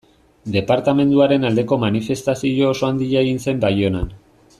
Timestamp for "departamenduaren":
0.53-1.45